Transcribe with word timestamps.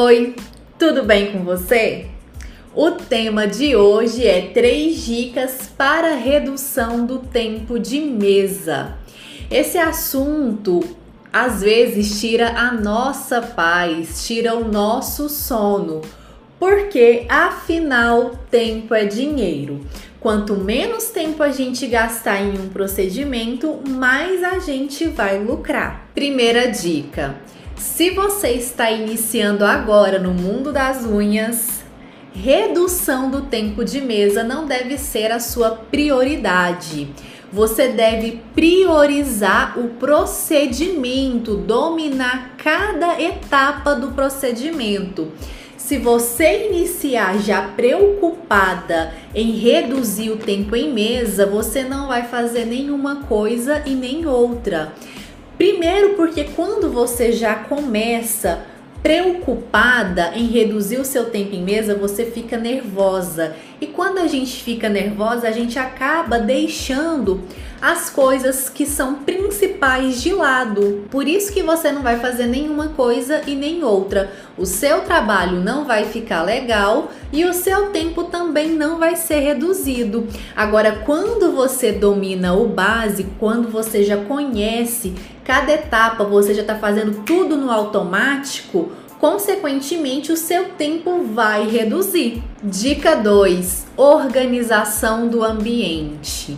Oi, 0.00 0.36
tudo 0.78 1.02
bem 1.02 1.32
com 1.32 1.42
você? 1.42 2.06
O 2.72 2.92
tema 2.92 3.48
de 3.48 3.74
hoje 3.74 4.24
é 4.24 4.42
três 4.54 5.04
dicas 5.04 5.72
para 5.76 6.14
redução 6.14 7.04
do 7.04 7.18
tempo 7.18 7.80
de 7.80 7.98
mesa. 7.98 8.96
Esse 9.50 9.76
assunto 9.76 10.84
às 11.32 11.62
vezes 11.62 12.20
tira 12.20 12.50
a 12.50 12.70
nossa 12.70 13.42
paz, 13.42 14.24
tira 14.24 14.54
o 14.54 14.70
nosso 14.70 15.28
sono, 15.28 16.00
porque 16.60 17.26
afinal 17.28 18.38
tempo 18.48 18.94
é 18.94 19.04
dinheiro. 19.04 19.80
Quanto 20.20 20.54
menos 20.54 21.06
tempo 21.06 21.42
a 21.42 21.50
gente 21.50 21.88
gastar 21.88 22.40
em 22.40 22.56
um 22.56 22.68
procedimento, 22.68 23.80
mais 23.88 24.44
a 24.44 24.60
gente 24.60 25.06
vai 25.06 25.42
lucrar. 25.42 26.08
Primeira 26.14 26.70
dica: 26.70 27.34
se 27.78 28.10
você 28.10 28.50
está 28.50 28.90
iniciando 28.90 29.64
agora 29.64 30.18
no 30.18 30.32
mundo 30.32 30.72
das 30.72 31.04
unhas, 31.04 31.82
redução 32.32 33.30
do 33.30 33.42
tempo 33.42 33.84
de 33.84 34.00
mesa 34.00 34.42
não 34.42 34.66
deve 34.66 34.98
ser 34.98 35.30
a 35.30 35.40
sua 35.40 35.70
prioridade. 35.70 37.08
Você 37.52 37.88
deve 37.88 38.40
priorizar 38.54 39.78
o 39.78 39.88
procedimento, 39.90 41.56
dominar 41.56 42.56
cada 42.58 43.20
etapa 43.20 43.94
do 43.94 44.12
procedimento. 44.12 45.32
Se 45.76 45.96
você 45.96 46.68
iniciar 46.68 47.38
já 47.38 47.62
preocupada 47.62 49.14
em 49.34 49.52
reduzir 49.52 50.30
o 50.30 50.36
tempo 50.36 50.76
em 50.76 50.92
mesa, 50.92 51.46
você 51.46 51.82
não 51.82 52.08
vai 52.08 52.24
fazer 52.24 52.66
nenhuma 52.66 53.24
coisa 53.24 53.82
e 53.86 53.94
nem 53.94 54.26
outra. 54.26 54.92
Primeiro, 55.58 56.14
porque 56.14 56.44
quando 56.44 56.88
você 56.88 57.32
já 57.32 57.56
começa 57.56 58.64
preocupada 59.02 60.32
em 60.34 60.46
reduzir 60.46 60.98
o 60.98 61.04
seu 61.04 61.30
tempo 61.30 61.54
em 61.54 61.62
mesa, 61.62 61.94
você 61.94 62.26
fica 62.26 62.56
nervosa. 62.56 63.56
E 63.80 63.86
quando 63.86 64.18
a 64.18 64.28
gente 64.28 64.62
fica 64.62 64.88
nervosa, 64.88 65.48
a 65.48 65.50
gente 65.50 65.78
acaba 65.78 66.38
deixando 66.38 67.42
as 67.80 68.10
coisas 68.10 68.68
que 68.68 68.84
são 68.84 69.14
principais 69.16 70.20
de 70.20 70.32
lado. 70.32 71.04
Por 71.10 71.28
isso 71.28 71.52
que 71.52 71.62
você 71.62 71.92
não 71.92 72.02
vai 72.02 72.18
fazer 72.18 72.46
nenhuma 72.46 72.88
coisa 72.88 73.42
e 73.46 73.54
nem 73.54 73.84
outra. 73.84 74.32
O 74.56 74.66
seu 74.66 75.02
trabalho 75.02 75.60
não 75.60 75.84
vai 75.84 76.04
ficar 76.04 76.42
legal 76.42 77.10
e 77.32 77.44
o 77.44 77.54
seu 77.54 77.90
tempo 77.90 78.24
também 78.24 78.70
não 78.70 78.98
vai 78.98 79.16
ser 79.16 79.40
reduzido. 79.40 80.26
Agora, 80.56 81.02
quando 81.04 81.52
você 81.52 81.92
domina 81.92 82.54
o 82.54 82.66
básico, 82.68 83.30
quando 83.38 83.68
você 83.68 84.02
já 84.02 84.16
conhece 84.16 85.14
cada 85.44 85.72
etapa, 85.72 86.24
você 86.24 86.52
já 86.52 86.62
está 86.62 86.74
fazendo 86.74 87.22
tudo 87.24 87.56
no 87.56 87.70
automático, 87.70 88.90
consequentemente 89.18 90.32
o 90.32 90.36
seu 90.36 90.70
tempo 90.70 91.24
vai 91.24 91.66
reduzir. 91.66 92.42
Dica 92.62 93.14
2: 93.14 93.86
organização 93.96 95.28
do 95.28 95.44
ambiente. 95.44 96.56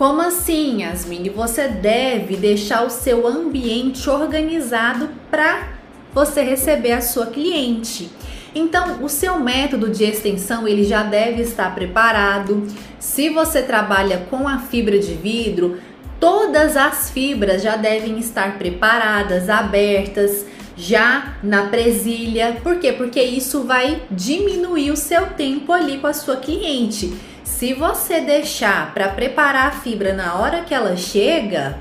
Como 0.00 0.22
assim, 0.22 0.80
Yasmin? 0.80 1.28
Você 1.28 1.68
deve 1.68 2.34
deixar 2.34 2.86
o 2.86 2.88
seu 2.88 3.26
ambiente 3.26 4.08
organizado 4.08 5.10
para 5.30 5.74
você 6.14 6.40
receber 6.40 6.92
a 6.92 7.02
sua 7.02 7.26
cliente. 7.26 8.10
Então, 8.54 9.04
o 9.04 9.10
seu 9.10 9.38
método 9.38 9.90
de 9.90 10.04
extensão 10.04 10.66
ele 10.66 10.84
já 10.84 11.02
deve 11.02 11.42
estar 11.42 11.74
preparado. 11.74 12.66
Se 12.98 13.28
você 13.28 13.60
trabalha 13.60 14.26
com 14.30 14.48
a 14.48 14.60
fibra 14.60 14.98
de 14.98 15.12
vidro, 15.12 15.78
Todas 16.20 16.76
as 16.76 17.08
fibras 17.10 17.62
já 17.62 17.76
devem 17.76 18.18
estar 18.18 18.58
preparadas, 18.58 19.48
abertas, 19.48 20.44
já 20.76 21.38
na 21.42 21.68
presilha. 21.68 22.58
Por 22.62 22.78
quê? 22.78 22.92
Porque 22.92 23.22
isso 23.22 23.62
vai 23.62 24.02
diminuir 24.10 24.90
o 24.90 24.96
seu 24.98 25.28
tempo 25.28 25.72
ali 25.72 25.96
com 25.96 26.06
a 26.06 26.12
sua 26.12 26.36
cliente. 26.36 27.14
Se 27.50 27.74
você 27.74 28.20
deixar 28.22 28.94
para 28.94 29.08
preparar 29.08 29.66
a 29.66 29.70
fibra 29.70 30.14
na 30.14 30.36
hora 30.36 30.62
que 30.62 30.72
ela 30.72 30.96
chega, 30.96 31.76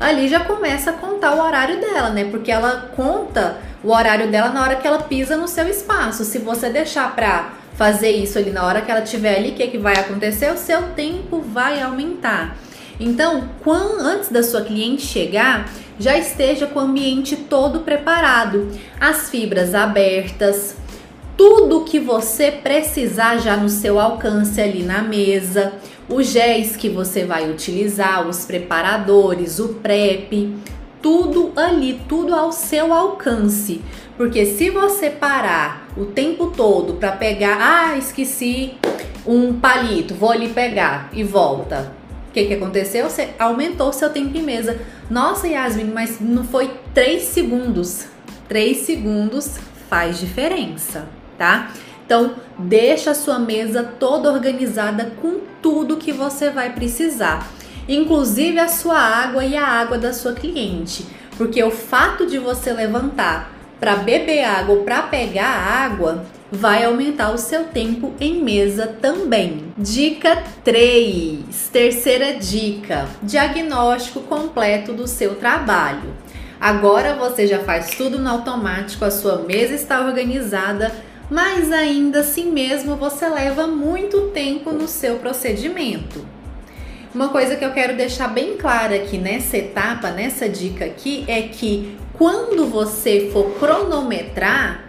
ali 0.00 0.26
já 0.26 0.40
começa 0.40 0.88
a 0.88 0.94
contar 0.94 1.34
o 1.34 1.44
horário 1.44 1.78
dela, 1.78 2.08
né? 2.08 2.24
Porque 2.30 2.50
ela 2.50 2.90
conta 2.96 3.58
o 3.84 3.90
horário 3.90 4.30
dela 4.30 4.48
na 4.48 4.62
hora 4.62 4.76
que 4.76 4.86
ela 4.86 5.02
pisa 5.02 5.36
no 5.36 5.46
seu 5.46 5.68
espaço. 5.68 6.24
Se 6.24 6.38
você 6.38 6.70
deixar 6.70 7.14
para 7.14 7.52
fazer 7.74 8.10
isso 8.12 8.38
ali 8.38 8.50
na 8.50 8.64
hora 8.64 8.80
que 8.80 8.90
ela 8.90 9.02
estiver 9.02 9.36
ali, 9.36 9.50
o 9.50 9.54
que, 9.54 9.66
que 9.66 9.76
vai 9.76 9.94
acontecer? 9.98 10.50
O 10.50 10.56
seu 10.56 10.82
tempo 10.94 11.42
vai 11.42 11.82
aumentar. 11.82 12.56
Então, 12.98 13.50
quando, 13.62 14.00
antes 14.00 14.30
da 14.30 14.42
sua 14.42 14.62
cliente 14.62 15.02
chegar, 15.02 15.68
já 15.98 16.16
esteja 16.16 16.66
com 16.66 16.78
o 16.78 16.82
ambiente 16.84 17.36
todo 17.36 17.80
preparado, 17.80 18.70
as 18.98 19.28
fibras 19.28 19.74
abertas, 19.74 20.74
tudo 21.38 21.84
que 21.84 22.00
você 22.00 22.50
precisar 22.50 23.38
já 23.38 23.56
no 23.56 23.68
seu 23.68 24.00
alcance 24.00 24.60
ali 24.60 24.82
na 24.82 25.00
mesa, 25.00 25.72
os 26.08 26.26
géis 26.26 26.76
que 26.76 26.88
você 26.88 27.24
vai 27.24 27.48
utilizar, 27.48 28.28
os 28.28 28.44
preparadores, 28.44 29.58
o 29.60 29.74
prep, 29.74 30.52
tudo 31.00 31.52
ali, 31.54 32.00
tudo 32.08 32.34
ao 32.34 32.50
seu 32.50 32.92
alcance. 32.92 33.80
Porque 34.16 34.44
se 34.44 34.68
você 34.68 35.08
parar 35.08 35.88
o 35.96 36.06
tempo 36.06 36.48
todo 36.48 36.94
para 36.94 37.12
pegar, 37.12 37.58
ah, 37.60 37.96
esqueci 37.96 38.74
um 39.24 39.60
palito, 39.60 40.14
vou 40.14 40.32
ali 40.32 40.48
pegar 40.48 41.08
e 41.12 41.22
volta 41.22 41.96
o 42.28 42.30
que, 42.32 42.44
que 42.44 42.54
aconteceu? 42.54 43.08
Você 43.08 43.30
aumentou 43.38 43.90
seu 43.92 44.10
tempo 44.10 44.36
em 44.36 44.42
mesa. 44.42 44.78
Nossa, 45.10 45.48
Yasmin, 45.48 45.84
mas 45.84 46.20
não 46.20 46.44
foi 46.44 46.70
3 46.92 47.22
segundos. 47.22 48.06
3 48.48 48.76
segundos 48.76 49.56
faz 49.88 50.20
diferença, 50.20 51.08
tá? 51.38 51.70
Então, 52.04 52.34
deixa 52.58 53.12
a 53.12 53.14
sua 53.14 53.38
mesa 53.38 53.82
toda 53.82 54.32
organizada 54.32 55.12
com 55.22 55.40
tudo 55.62 55.96
que 55.96 56.12
você 56.12 56.50
vai 56.50 56.72
precisar, 56.72 57.46
inclusive 57.88 58.58
a 58.58 58.68
sua 58.68 58.98
água 58.98 59.44
e 59.44 59.56
a 59.56 59.66
água 59.66 59.96
da 59.96 60.12
sua 60.12 60.32
cliente, 60.32 61.06
porque 61.36 61.62
o 61.62 61.70
fato 61.70 62.26
de 62.26 62.38
você 62.38 62.72
levantar 62.72 63.52
para 63.78 63.96
beber 63.96 64.44
água 64.44 64.76
ou 64.76 64.84
para 64.84 65.02
pegar 65.02 65.46
água 65.46 66.24
vai 66.50 66.84
aumentar 66.84 67.30
o 67.30 67.38
seu 67.38 67.64
tempo 67.64 68.14
em 68.18 68.42
mesa 68.42 68.86
também. 68.86 69.72
Dica 69.76 70.42
3, 70.64 71.68
terceira 71.70 72.34
dica: 72.34 73.06
diagnóstico 73.22 74.20
completo 74.20 74.92
do 74.92 75.06
seu 75.06 75.34
trabalho. 75.36 76.16
Agora 76.60 77.14
você 77.14 77.46
já 77.46 77.60
faz 77.60 77.90
tudo 77.90 78.18
no 78.18 78.28
automático, 78.28 79.04
a 79.04 79.10
sua 79.10 79.38
mesa 79.38 79.74
está 79.74 80.00
organizada, 80.00 80.92
mas 81.30 81.70
ainda 81.70 82.20
assim 82.20 82.50
mesmo 82.50 82.96
você 82.96 83.28
leva 83.28 83.66
muito 83.66 84.28
tempo 84.28 84.72
no 84.72 84.88
seu 84.88 85.16
procedimento. 85.16 86.24
Uma 87.14 87.28
coisa 87.28 87.56
que 87.56 87.64
eu 87.64 87.72
quero 87.72 87.96
deixar 87.96 88.28
bem 88.28 88.56
clara 88.56 88.96
aqui 88.96 89.18
nessa 89.18 89.56
etapa, 89.56 90.10
nessa 90.10 90.48
dica 90.48 90.84
aqui, 90.84 91.24
é 91.26 91.42
que 91.42 91.96
quando 92.12 92.66
você 92.66 93.30
for 93.32 93.54
cronometrar, 93.58 94.84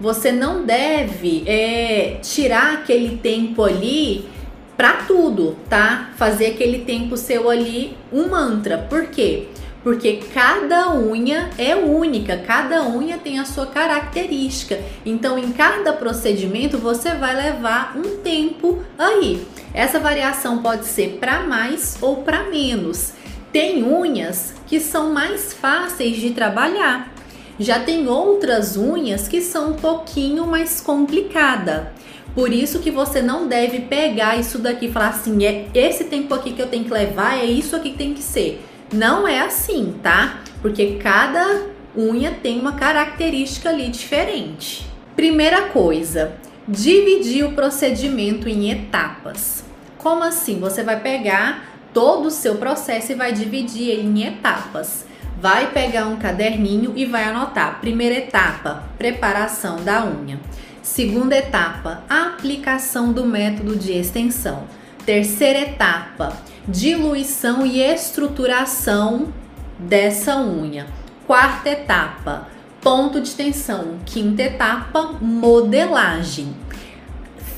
você 0.00 0.32
não 0.32 0.64
deve 0.64 1.44
é, 1.46 2.18
tirar 2.20 2.74
aquele 2.74 3.18
tempo 3.18 3.62
ali 3.62 4.28
para 4.76 5.04
tudo, 5.04 5.56
tá? 5.68 6.10
Fazer 6.16 6.46
aquele 6.46 6.80
tempo 6.80 7.16
seu 7.16 7.48
ali 7.48 7.96
um 8.12 8.28
mantra. 8.28 8.78
Por 8.78 9.06
quê? 9.06 9.46
Porque 9.82 10.20
cada 10.32 10.94
unha 10.94 11.50
é 11.58 11.74
única, 11.74 12.36
cada 12.36 12.86
unha 12.86 13.18
tem 13.18 13.40
a 13.40 13.44
sua 13.44 13.66
característica. 13.66 14.80
Então, 15.04 15.36
em 15.36 15.50
cada 15.52 15.92
procedimento, 15.92 16.78
você 16.78 17.14
vai 17.14 17.34
levar 17.34 17.96
um 17.96 18.18
tempo 18.18 18.82
aí. 18.96 19.44
Essa 19.74 19.98
variação 19.98 20.58
pode 20.58 20.86
ser 20.86 21.18
para 21.18 21.40
mais 21.40 21.98
ou 22.00 22.18
para 22.18 22.44
menos. 22.44 23.12
Tem 23.52 23.82
unhas 23.82 24.54
que 24.68 24.78
são 24.78 25.12
mais 25.12 25.52
fáceis 25.52 26.16
de 26.16 26.30
trabalhar. 26.30 27.12
Já 27.58 27.80
tem 27.80 28.08
outras 28.08 28.76
unhas 28.76 29.26
que 29.26 29.40
são 29.40 29.70
um 29.70 29.74
pouquinho 29.74 30.46
mais 30.46 30.80
complicada. 30.80 31.92
Por 32.34 32.52
isso 32.52 32.78
que 32.78 32.90
você 32.90 33.20
não 33.20 33.46
deve 33.46 33.80
pegar 33.80 34.38
isso 34.38 34.58
daqui 34.58 34.86
e 34.86 34.92
falar 34.92 35.08
assim, 35.08 35.44
é 35.44 35.66
esse 35.74 36.04
tempo 36.04 36.32
aqui 36.32 36.52
que 36.52 36.62
eu 36.62 36.68
tenho 36.68 36.84
que 36.84 36.92
levar, 36.92 37.36
é 37.36 37.44
isso 37.44 37.76
aqui 37.76 37.90
que 37.90 37.98
tem 37.98 38.14
que 38.14 38.22
ser. 38.22 38.64
Não 38.92 39.26
é 39.26 39.40
assim, 39.40 39.98
tá? 40.02 40.40
Porque 40.60 40.98
cada 41.02 41.66
unha 41.96 42.30
tem 42.30 42.60
uma 42.60 42.72
característica 42.72 43.70
ali 43.70 43.88
diferente. 43.88 44.86
Primeira 45.16 45.62
coisa, 45.68 46.32
dividir 46.66 47.44
o 47.44 47.52
procedimento 47.52 48.48
em 48.48 48.70
etapas. 48.70 49.64
Como 49.98 50.22
assim? 50.22 50.58
Você 50.60 50.82
vai 50.82 51.00
pegar 51.00 51.64
todo 51.92 52.26
o 52.26 52.30
seu 52.30 52.56
processo 52.56 53.12
e 53.12 53.14
vai 53.14 53.32
dividir 53.32 53.88
ele 53.88 54.08
em 54.08 54.26
etapas 54.26 55.06
vai 55.42 55.72
pegar 55.72 56.06
um 56.06 56.16
caderninho 56.16 56.92
e 56.94 57.04
vai 57.04 57.24
anotar. 57.24 57.80
Primeira 57.80 58.14
etapa, 58.14 58.84
preparação 58.96 59.82
da 59.82 60.04
unha. 60.04 60.38
Segunda 60.80 61.36
etapa, 61.36 62.04
aplicação 62.08 63.12
do 63.12 63.26
método 63.26 63.74
de 63.74 63.90
extensão. 63.90 64.62
Terceira 65.04 65.58
etapa, 65.58 66.32
diluição 66.66 67.66
e 67.66 67.80
estruturação 67.80 69.32
dessa 69.78 70.40
unha. 70.40 70.86
Quarta 71.26 71.70
etapa, 71.70 72.48
ponto 72.80 73.20
de 73.20 73.32
tensão. 73.32 73.98
Quinta 74.06 74.42
etapa, 74.42 75.16
modelagem. 75.20 76.54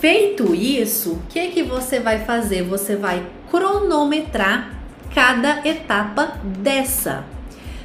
Feito 0.00 0.54
isso, 0.54 1.12
o 1.12 1.22
que 1.28 1.48
que 1.48 1.62
você 1.62 1.98
vai 1.98 2.24
fazer? 2.24 2.62
Você 2.62 2.96
vai 2.96 3.24
cronometrar 3.50 4.74
cada 5.14 5.66
etapa 5.66 6.34
dessa. 6.44 7.24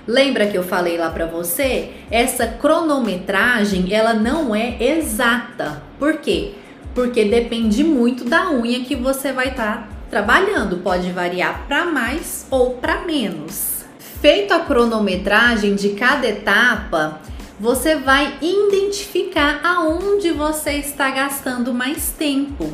Lembra 0.08 0.48
que 0.48 0.58
eu 0.58 0.64
falei 0.64 0.98
lá 0.98 1.12
para 1.12 1.28
você? 1.28 1.92
Essa 2.10 2.48
cronometragem, 2.48 3.94
ela 3.94 4.14
não 4.14 4.56
é 4.56 4.76
exata. 4.82 5.84
Por 6.00 6.18
quê? 6.18 6.54
Porque 6.96 7.26
depende 7.26 7.84
muito 7.84 8.26
da 8.26 8.50
unha 8.50 8.80
que 8.84 8.96
você 8.96 9.32
vai 9.32 9.50
estar 9.50 9.78
tá 9.78 9.99
trabalhando, 10.10 10.78
pode 10.78 11.12
variar 11.12 11.66
para 11.68 11.86
mais 11.86 12.46
ou 12.50 12.76
para 12.76 13.02
menos. 13.02 13.86
Feito 14.22 14.54
a 14.54 14.60
cronometragem 14.60 15.76
de 15.76 15.90
cada 15.90 16.28
etapa, 16.28 17.22
você 17.60 17.96
vai 17.96 18.38
identificar 18.42 19.62
aonde 19.64 20.32
você 20.32 20.74
está 20.74 21.10
gastando 21.12 21.74
mais 21.74 22.12
tempo. 22.18 22.70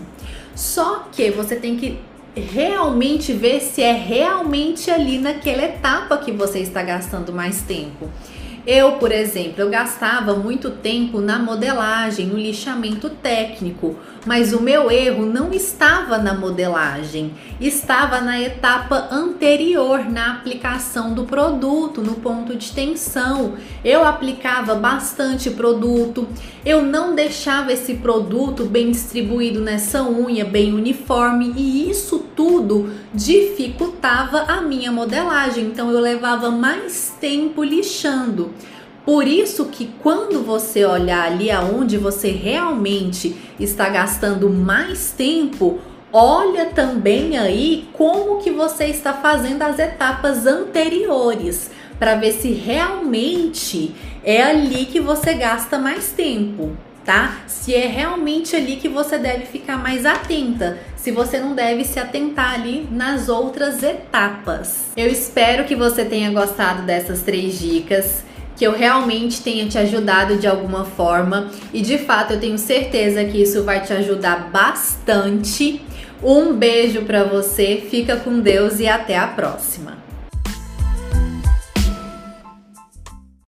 Só 0.56 1.08
que 1.12 1.30
você 1.32 1.56
tem 1.56 1.76
que 1.76 2.00
realmente 2.36 3.34
ver 3.34 3.62
se 3.62 3.82
é 3.82 3.94
realmente 3.94 4.92
ali 4.92 5.18
naquela 5.20 5.64
etapa 5.64 6.18
que 6.18 6.32
você 6.32 6.60
está 6.60 6.82
gastando 6.84 7.32
mais 7.32 7.62
tempo. 7.62 8.10
Eu, 8.68 8.94
por 8.94 9.12
exemplo, 9.12 9.62
eu 9.62 9.70
gastava 9.70 10.34
muito 10.34 10.72
tempo 10.72 11.22
na 11.22 11.38
modelagem, 11.38 12.26
no 12.26 12.36
lixamento 12.36 13.12
técnico, 13.12 13.96
mas 14.26 14.54
o 14.54 14.62
meu 14.62 14.90
erro 14.90 15.24
não 15.24 15.54
estava 15.54 16.18
na 16.18 16.34
modelagem, 16.34 17.32
estava 17.62 18.22
na 18.22 18.42
etapa 18.42 19.08
anterior, 19.12 20.10
na 20.10 20.32
aplicação 20.32 21.14
do 21.14 21.26
produto, 21.26 22.02
no 22.02 22.16
ponto 22.16 22.56
de 22.56 22.72
tensão. 22.72 23.54
Eu 23.84 24.04
aplicava 24.04 24.74
bastante 24.74 25.52
produto, 25.52 26.28
eu 26.66 26.82
não 26.82 27.14
deixava 27.14 27.72
esse 27.72 27.94
produto 27.94 28.66
bem 28.66 28.90
distribuído 28.90 29.62
nessa 29.62 30.02
unha, 30.02 30.44
bem 30.44 30.74
uniforme, 30.74 31.54
e 31.56 31.88
isso 31.88 32.25
tudo 32.36 32.92
dificultava 33.14 34.44
a 34.48 34.62
minha 34.62 34.92
modelagem. 34.92 35.66
Então 35.66 35.92
eu 35.92 36.00
levava 36.00 36.52
mais 36.52 37.14
tempo 37.20 37.64
lixando. 37.64 38.52
Por 39.06 39.28
isso 39.28 39.66
que 39.66 39.92
quando 40.02 40.44
você 40.44 40.84
olhar 40.84 41.26
ali 41.32 41.52
aonde 41.52 41.98
você 41.98 42.32
realmente 42.32 43.36
está 43.60 43.88
gastando 43.88 44.50
mais 44.50 45.12
tempo, 45.12 45.80
olha 46.12 46.66
também 46.66 47.38
aí 47.38 47.88
como 47.94 48.42
que 48.42 48.50
você 48.50 48.86
está 48.86 49.14
fazendo 49.14 49.62
as 49.62 49.78
etapas 49.78 50.48
anteriores 50.48 51.70
para 52.00 52.16
ver 52.16 52.32
se 52.32 52.52
realmente 52.52 53.94
é 54.24 54.42
ali 54.42 54.86
que 54.86 55.00
você 55.00 55.34
gasta 55.36 55.78
mais 55.78 56.12
tempo, 56.12 56.76
tá? 57.06 57.44
Se 57.48 57.74
é 57.74 57.86
realmente 57.86 58.56
ali 58.56 58.78
que 58.78 58.90
você 58.90 59.18
deve 59.18 59.46
ficar 59.46 59.78
mais 59.78 60.06
atenta, 60.06 60.78
se 60.98 61.12
você 61.12 61.40
não 61.40 61.54
deve 61.54 61.86
se 61.86 62.00
atentar 62.00 62.56
ali 62.56 62.88
nas 62.92 63.30
outras 63.30 63.84
etapas. 63.84 64.88
Eu 64.98 65.08
espero 65.08 65.66
que 65.66 65.76
você 65.76 66.04
tenha 66.04 66.32
gostado 66.32 66.82
dessas 66.82 67.22
três 67.22 67.60
dicas 67.60 68.24
que 68.58 68.66
eu 68.66 68.72
realmente 68.72 69.42
tenha 69.42 69.68
te 69.68 69.78
ajudado 69.78 70.38
de 70.38 70.48
alguma 70.48 70.86
forma 70.86 71.52
e 71.74 71.82
de 71.82 71.98
fato 71.98 72.34
eu 72.34 72.40
tenho 72.40 72.58
certeza 72.58 73.24
que 73.26 73.42
isso 73.42 73.64
vai 73.64 73.82
te 73.82 73.94
ajudar 73.94 74.50
bastante. 74.50 75.82
Um 76.24 76.54
beijo 76.54 77.02
para 77.02 77.24
você, 77.24 77.86
fica 77.90 78.16
com 78.16 78.40
Deus 78.40 78.80
e 78.80 78.88
até 78.88 79.18
a 79.18 79.28
próxima. 79.28 80.05